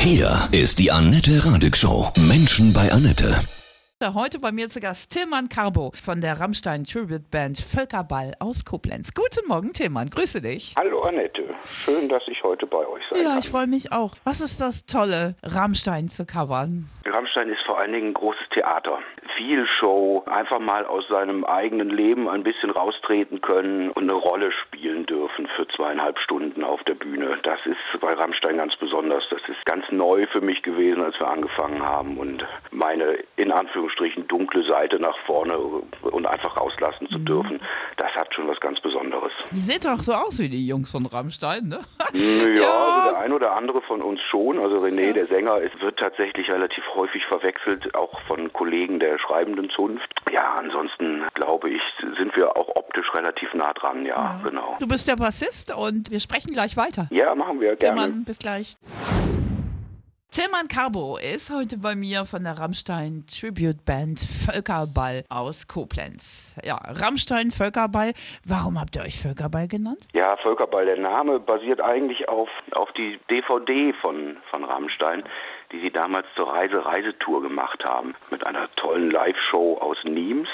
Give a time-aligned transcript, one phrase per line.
[0.00, 2.08] Hier ist die Annette Radig Show.
[2.28, 3.34] Menschen bei Annette.
[4.14, 9.12] Heute bei mir zu Gast Tillmann Carbo von der Rammstein Tribute Band Völkerball aus Koblenz.
[9.12, 10.08] Guten Morgen, Tillmann.
[10.08, 10.74] Grüße dich.
[10.78, 11.44] Hallo Annette,
[11.84, 13.38] schön, dass ich heute bei euch sein Ja, kann.
[13.40, 14.16] ich freue mich auch.
[14.24, 16.86] Was ist das Tolle, Rammstein zu covern?
[17.04, 18.98] Rammstein ist vor allen Dingen ein großes Theater.
[19.40, 24.52] Viel Show, einfach mal aus seinem eigenen Leben ein bisschen raustreten können und eine Rolle
[24.52, 27.38] spielen dürfen für zweieinhalb Stunden auf der Bühne.
[27.42, 29.26] Das ist bei Rammstein ganz besonders.
[29.30, 34.28] Das ist ganz neu für mich gewesen, als wir angefangen haben und meine in Anführungsstrichen
[34.28, 37.60] dunkle Seite nach vorne und einfach rauslassen zu dürfen,
[38.00, 39.30] das hat schon was ganz Besonderes.
[39.50, 41.80] Die seht doch so aus wie die Jungs von Rammstein, ne?
[42.14, 42.70] Ja, Ja.
[42.72, 44.58] also der ein oder andere von uns schon.
[44.58, 49.68] Also René, der Sänger, es wird tatsächlich relativ häufig verwechselt, auch von Kollegen der schreibenden
[49.70, 50.08] Zunft.
[50.32, 51.82] Ja, ansonsten glaube ich,
[52.16, 54.76] sind wir auch optisch relativ nah dran, ja, genau.
[54.80, 57.06] Du bist der Bassist und wir sprechen gleich weiter.
[57.10, 58.00] Ja, machen wir gerne.
[58.00, 58.76] Tillmann, bis gleich.
[60.32, 66.54] Tillmann Carbo ist heute bei mir von der Rammstein Tribute Band Völkerball aus Koblenz.
[66.62, 68.12] Ja, Rammstein Völkerball.
[68.46, 70.06] Warum habt ihr euch Völkerball genannt?
[70.12, 75.24] Ja, Völkerball, der Name basiert eigentlich auf, auf die DVD von, von Rammstein,
[75.72, 80.48] die sie damals zur Reise-Reisetour gemacht haben, mit einer tollen Live-Show aus Niems.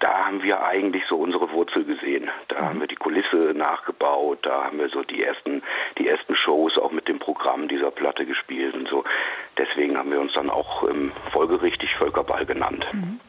[0.00, 2.30] Da haben wir eigentlich so unsere Wurzel gesehen.
[2.48, 5.62] Da haben wir die Kulisse nachgebaut, da haben wir so die ersten,
[5.98, 7.18] die ersten Shows auch mit dem
[8.00, 9.04] Platte gespielt und so.
[9.58, 12.86] Deswegen haben wir uns dann auch ähm, folgerichtig Völkerball genannt.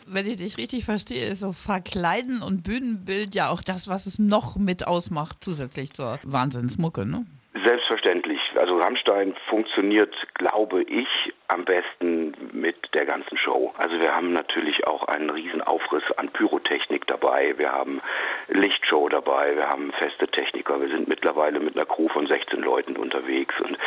[0.07, 4.17] Wenn ich dich richtig verstehe, ist so Verkleiden und Bühnenbild ja auch das, was es
[4.17, 7.25] noch mit ausmacht, zusätzlich zur Wahnsinnsmucke, ne?
[7.65, 8.20] Selbstverständlich.
[8.61, 11.07] Also Rammstein funktioniert, glaube ich,
[11.47, 13.73] am besten mit der ganzen Show.
[13.79, 17.55] Also wir haben natürlich auch einen riesen Aufriss an Pyrotechnik dabei.
[17.57, 18.01] Wir haben
[18.49, 19.55] Lichtshow dabei.
[19.55, 20.79] Wir haben feste Techniker.
[20.79, 23.79] Wir sind mittlerweile mit einer Crew von 16 Leuten unterwegs und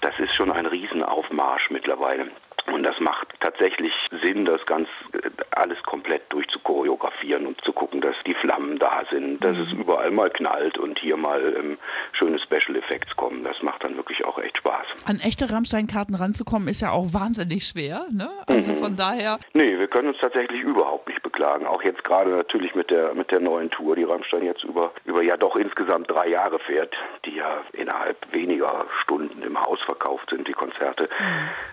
[0.00, 2.30] das ist schon ein Riesenaufmarsch mittlerweile.
[2.70, 8.14] Und das macht tatsächlich Sinn, das ganz äh, alles komplett durchzuchoreografieren und zu gucken, dass
[8.24, 11.78] die Flammen da sind, dass es überall mal knallt und hier mal ähm,
[12.12, 13.42] schöne Special Effects kommen.
[13.42, 14.81] Das macht dann wirklich auch echt Spaß.
[15.04, 18.28] An echte Rammstein-Karten ranzukommen, ist ja auch wahnsinnig schwer, ne?
[18.46, 21.66] Also von daher, Nee, wir können uns tatsächlich überhaupt nicht beklagen.
[21.66, 25.22] Auch jetzt gerade natürlich mit der mit der neuen Tour, die Rammstein jetzt über über
[25.22, 26.94] ja doch insgesamt drei Jahre fährt,
[27.24, 31.08] die ja innerhalb weniger Stunden im Haus verkauft sind, die Konzerte,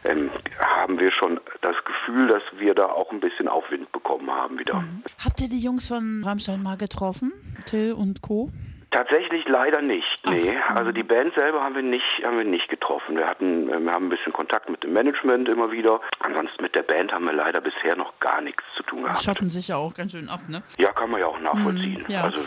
[0.06, 4.57] ähm, haben wir schon das Gefühl, dass wir da auch ein bisschen Aufwind bekommen haben
[4.59, 4.84] wieder.
[5.24, 7.31] habt ihr die Jungs von Rammstein mal getroffen?
[7.66, 8.50] Till und Co.?
[8.91, 10.25] Tatsächlich leider nicht.
[10.25, 13.17] Nee, also die Band selber haben wir nicht, haben wir nicht getroffen.
[13.17, 16.01] Wir hatten, äh, wir haben ein bisschen Kontakt mit dem Management immer wieder.
[16.22, 19.22] Ansonsten mit der Band haben wir leider bisher noch gar nichts zu tun gehabt.
[19.23, 20.63] Schotten sich ja auch ganz schön ab, ne?
[20.79, 22.03] Ja, kann man ja auch nachvollziehen.
[22.09, 22.23] ja.
[22.23, 22.39] Also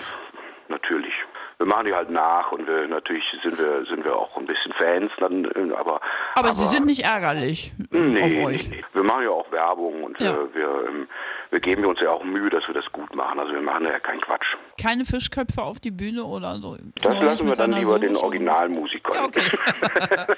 [0.69, 1.15] natürlich.
[1.59, 4.73] Wir machen die halt nach und wir natürlich sind wir sind wir auch ein bisschen
[4.73, 6.01] Fans dann, äh, aber
[6.35, 8.69] Aber, sie sind nicht ärgerlich äh, nee, auf euch.
[8.69, 8.85] nee, nee.
[8.93, 10.35] Wir machen ja auch Werbung und Ja.
[10.35, 11.09] wir, wir, ähm,
[11.53, 13.39] wir geben uns ja auch Mühe, dass wir das gut machen.
[13.39, 14.57] Also wir machen ja keinen Quatsch.
[14.81, 16.79] Keine Fischköpfe auf die Bühne oder so.
[16.95, 18.25] Das Neulich lassen wir dann lieber den Soloshow.
[18.25, 19.15] Originalmusikern.
[19.15, 19.43] Ja, okay.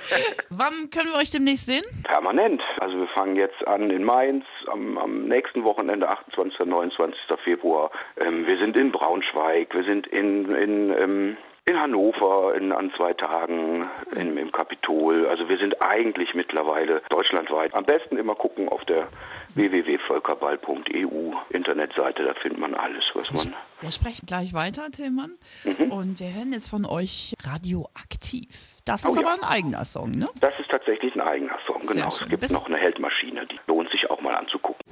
[0.51, 1.85] Wann können wir euch demnächst sehen?
[2.03, 2.61] Permanent.
[2.81, 6.67] Also wir fangen jetzt an in Mainz am, am nächsten Wochenende, 28.
[6.67, 7.17] 29.
[7.45, 7.93] Februar.
[8.17, 11.37] Ähm, wir sind in Braunschweig, wir sind in, in, ähm,
[11.67, 15.27] in Hannover in, an zwei Tagen im, im Kapitol.
[15.29, 17.75] Also wir sind eigentlich mittlerweile deutschlandweit.
[17.75, 19.09] Am besten immer gucken auf der
[19.55, 25.39] www.völkerball.eu Internetseite, da findet man alles, was man Wir sprechen gleich weiter, Tillmann.
[25.65, 25.91] Mhm.
[25.91, 28.77] Und wir hören jetzt von euch radioaktiv.
[28.85, 29.23] Das Oh ist ja.
[29.23, 30.29] aber ein eigener Song, ne?
[30.41, 32.11] Das ist tatsächlich ein eigener Song, Sehr genau.
[32.11, 32.25] schön.
[32.25, 34.85] Es gibt Bis- noch eine Heldmaschine, die lohnt sich auch mal anzugucken.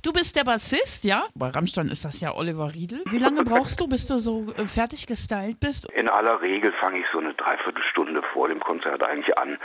[0.00, 1.24] Du bist der Bassist, ja?
[1.34, 3.02] Bei Rammstein ist das ja Oliver Riedel.
[3.10, 5.90] Wie lange brauchst du, bis du so äh, fertig gestylt bist?
[5.90, 9.58] In aller Regel fange ich so eine Dreiviertelstunde vor dem Konzert eigentlich an.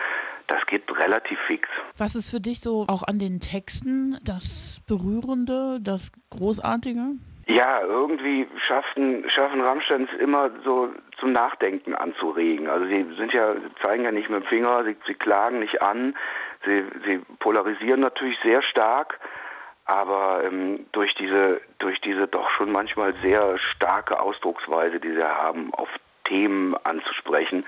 [0.47, 1.69] Das geht relativ fix.
[1.99, 7.11] Was ist für dich so auch an den Texten das Berührende, das Großartige?
[7.45, 10.89] Ja, irgendwie schaffen, schaffen Rammstein es immer so
[11.19, 12.67] zum Nachdenken anzuregen.
[12.67, 16.15] Also sie sind ja, zeigen ja nicht mit dem Finger, sie, sie klagen nicht an,
[16.65, 19.19] sie, sie polarisieren natürlich sehr stark,
[19.85, 25.73] aber ähm, durch diese, durch diese doch schon manchmal sehr starke Ausdrucksweise, die sie haben,
[25.73, 25.89] auf
[26.25, 27.65] Themen anzusprechen,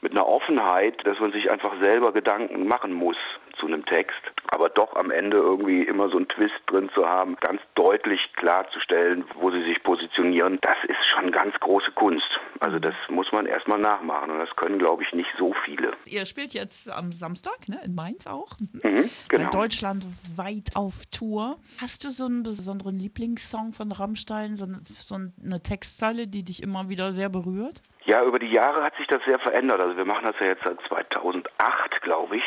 [0.00, 3.16] mit einer Offenheit, dass man sich einfach selber Gedanken machen muss
[3.58, 7.36] zu einem Text, aber doch am Ende irgendwie immer so einen Twist drin zu haben,
[7.40, 12.38] ganz deutlich klarzustellen, wo sie sich positionieren, das ist schon ganz große Kunst.
[12.60, 15.92] Also das muss man erstmal nachmachen und das können, glaube ich, nicht so viele.
[16.06, 17.80] Ihr spielt jetzt am Samstag, ne?
[17.84, 18.56] In Mainz auch.
[18.60, 19.44] Mhm, genau.
[19.44, 21.58] Seid deutschlandweit auf Tour.
[21.80, 24.66] Hast du so einen besonderen Lieblingssong von Rammstein, so
[25.14, 27.82] eine Textzeile, die dich immer wieder sehr berührt?
[28.08, 29.82] Ja, über die Jahre hat sich das sehr verändert.
[29.82, 32.42] Also wir machen das ja jetzt seit 2008, glaube ich.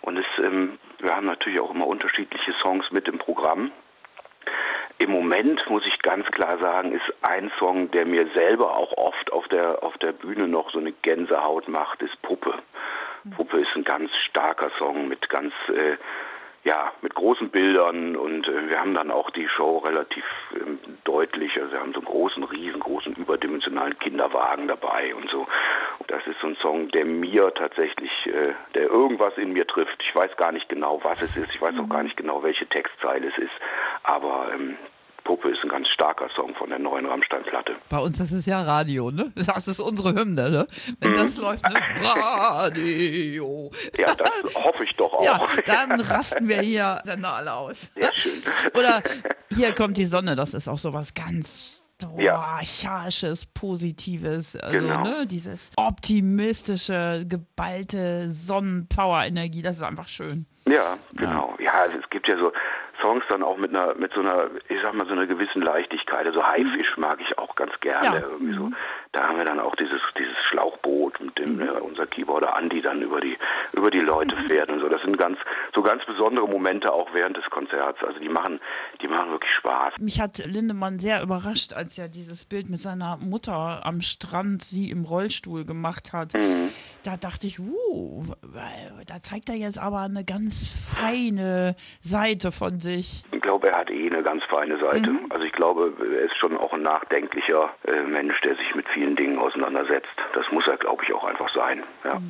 [0.00, 3.72] Und es, ähm, wir haben natürlich auch immer unterschiedliche Songs mit im Programm.
[4.96, 9.30] Im Moment muss ich ganz klar sagen, ist ein Song, der mir selber auch oft
[9.34, 12.54] auf der auf der Bühne noch so eine Gänsehaut macht, ist Puppe.
[13.36, 15.98] Puppe ist ein ganz starker Song mit ganz äh,
[16.64, 20.24] ja, mit großen Bildern und äh, wir haben dann auch die Show relativ
[20.54, 25.40] ähm, deutlich, also wir haben so einen großen, riesengroßen, überdimensionalen Kinderwagen dabei und so.
[25.98, 30.00] Und das ist so ein Song, der mir tatsächlich, äh, der irgendwas in mir trifft.
[30.02, 32.66] Ich weiß gar nicht genau, was es ist, ich weiß auch gar nicht genau, welche
[32.66, 33.54] Textzeile es ist,
[34.04, 34.76] aber ähm,
[35.24, 37.76] Puppe ist ein ganz starker Song von der neuen Rammstein-Platte.
[37.88, 39.32] Bei uns das ist ja Radio, ne?
[39.34, 40.66] Das ist unsere Hymne, ne?
[41.00, 41.74] Wenn das läuft, ne?
[42.04, 43.70] Radio.
[43.98, 45.24] Ja, das hoffe ich doch auch.
[45.24, 47.92] Ja, dann rasten wir hier Sender alle aus.
[47.94, 48.40] Sehr schön.
[48.74, 49.02] Oder
[49.54, 52.36] hier kommt die Sonne, das ist auch sowas ganz boah, Ja.
[52.36, 55.02] archaisches, positives, also Genau.
[55.02, 60.46] ne, dieses optimistische, geballte Sonnenpower-Energie, das ist einfach schön.
[60.68, 61.54] Ja, genau.
[61.60, 62.52] Ja, also es gibt ja so
[63.02, 66.26] Songs dann auch mit einer, mit so einer, ich sag mal, so einer gewissen Leichtigkeit.
[66.26, 68.20] Also Haifisch mag ich auch ganz gerne.
[68.20, 68.26] Ja.
[68.26, 68.70] Irgendwie so.
[69.12, 73.02] Da haben wir dann auch dieses, dieses Schlauchboot, mit dem äh, unser Keyboarder Andy dann
[73.02, 73.36] über die,
[73.72, 74.88] über die Leute fährt und so.
[74.88, 75.38] Das sind ganz,
[75.74, 78.02] so ganz besondere Momente auch während des Konzerts.
[78.02, 78.58] Also die machen,
[79.02, 79.94] die machen wirklich Spaß.
[79.98, 84.90] Mich hat Lindemann sehr überrascht, als er dieses Bild mit seiner Mutter am Strand, sie
[84.90, 86.32] im Rollstuhl gemacht hat.
[86.32, 86.70] Mhm.
[87.02, 88.24] Da dachte ich, uh,
[89.06, 93.24] da zeigt er jetzt aber eine ganz feine Seite von sich.
[93.42, 95.10] Ich glaube, er hat eh eine ganz feine Seite.
[95.30, 99.16] Also ich glaube, er ist schon auch ein nachdenklicher äh, Mensch, der sich mit vielen
[99.16, 100.06] Dingen auseinandersetzt.
[100.32, 101.82] Das muss er, glaube ich, auch einfach sein.
[102.04, 102.22] Ja,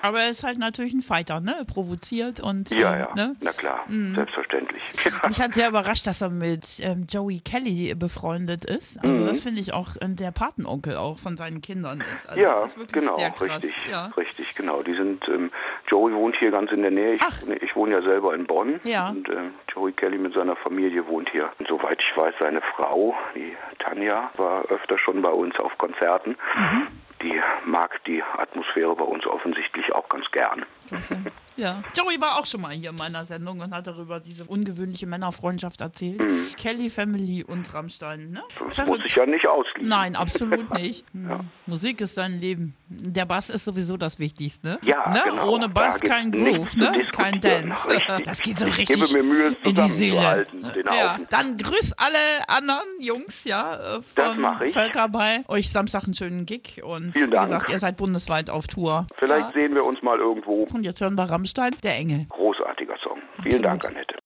[0.00, 1.66] Aber er ist halt natürlich ein Fighter, ne?
[1.66, 3.14] Provoziert und ja, ähm, ja.
[3.14, 3.36] ne?
[3.42, 4.82] na klar, selbstverständlich.
[5.26, 8.98] Mich hat sehr überrascht, dass er mit ähm, Joey Kelly befreundet ist.
[9.04, 9.26] Also Mhm.
[9.26, 12.28] das finde ich auch äh, der Patenonkel auch von seinen Kindern ist.
[12.28, 14.06] Also Ja, das ist wirklich genau, richtig, Ja.
[14.16, 14.82] richtig, genau.
[14.82, 15.50] Die sind, ähm,
[15.88, 17.14] Joey wohnt hier ganz in der Nähe.
[17.14, 17.32] Ich, Ach.
[17.60, 19.10] ich wohne ja selber in Bonn Ja.
[19.10, 21.50] und ähm, Joey Kelly mit seiner Familie wohnt hier.
[21.58, 26.36] Und soweit ich weiß, seine Frau, die Tanja, war öfter schon bei uns auf Konzerten.
[26.56, 26.86] Mhm.
[27.26, 30.64] Die mag die Atmosphäre bei uns offensichtlich auch ganz gern.
[30.86, 31.18] Klasse.
[31.58, 31.82] Ja.
[31.96, 35.80] Joey war auch schon mal hier in meiner Sendung und hat darüber diese ungewöhnliche Männerfreundschaft
[35.80, 36.22] erzählt.
[36.58, 38.40] Kelly Family und Rammstein, ne?
[38.40, 38.42] Mhm.
[38.58, 39.02] Das muss Verrückt.
[39.04, 39.88] sich ja nicht ausschließen.
[39.88, 41.06] Nein, absolut nicht.
[41.12, 41.48] Hm.
[41.64, 42.76] Musik ist dein Leben.
[42.90, 44.78] Der Bass ist sowieso das Wichtigste.
[44.82, 45.22] Ja, ne?
[45.24, 45.54] genau.
[45.54, 47.06] Ohne Bass Da kein Groove, ne?
[47.10, 47.40] Kein.
[47.40, 47.88] Dance.
[47.90, 48.26] Richtig.
[48.26, 50.46] Das geht so Ich richtig gebe mir Mühe, in die Seele.
[50.94, 52.18] ja, dann grüß alle
[52.48, 54.74] anderen Jungs, ja, äh, von ich.
[54.74, 55.42] Völkerball.
[55.48, 57.46] Euch Samstag einen schönen Gig und Vielen wie Dank.
[57.48, 59.06] gesagt, ihr seid bundesweit auf Tour.
[59.16, 59.60] Vielleicht Ja.
[59.62, 60.64] sehen wir uns mal irgendwo.
[60.74, 62.26] Und jetzt hören wir Rammstein, der Engel.
[62.28, 63.18] Großartiger Song.
[63.42, 63.64] Vielen Absolut.
[63.64, 64.15] Dank, Annette.